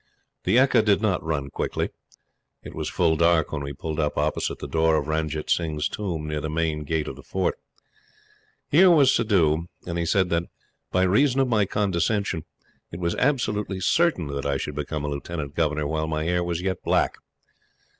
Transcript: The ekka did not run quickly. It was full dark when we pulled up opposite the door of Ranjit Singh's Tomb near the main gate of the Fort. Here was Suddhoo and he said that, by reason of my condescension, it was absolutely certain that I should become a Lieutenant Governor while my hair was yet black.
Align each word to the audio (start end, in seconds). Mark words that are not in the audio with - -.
The 0.45 0.55
ekka 0.57 0.83
did 0.83 0.99
not 0.99 1.23
run 1.23 1.51
quickly. 1.51 1.91
It 2.63 2.73
was 2.73 2.89
full 2.89 3.15
dark 3.15 3.51
when 3.51 3.61
we 3.61 3.71
pulled 3.71 3.99
up 3.99 4.17
opposite 4.17 4.57
the 4.57 4.67
door 4.67 4.95
of 4.95 5.05
Ranjit 5.05 5.47
Singh's 5.47 5.87
Tomb 5.87 6.27
near 6.27 6.41
the 6.41 6.49
main 6.49 6.85
gate 6.85 7.07
of 7.07 7.15
the 7.15 7.21
Fort. 7.21 7.59
Here 8.67 8.89
was 8.89 9.13
Suddhoo 9.13 9.67
and 9.85 9.99
he 9.99 10.07
said 10.07 10.29
that, 10.31 10.45
by 10.91 11.03
reason 11.03 11.39
of 11.39 11.49
my 11.49 11.65
condescension, 11.67 12.45
it 12.91 12.99
was 12.99 13.13
absolutely 13.17 13.79
certain 13.79 14.25
that 14.29 14.43
I 14.47 14.57
should 14.57 14.73
become 14.73 15.05
a 15.05 15.07
Lieutenant 15.07 15.53
Governor 15.53 15.85
while 15.85 16.07
my 16.07 16.23
hair 16.23 16.43
was 16.43 16.61
yet 16.61 16.81
black. 16.83 17.17